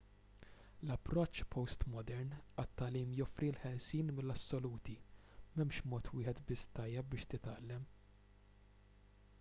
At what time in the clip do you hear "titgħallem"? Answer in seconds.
7.35-7.87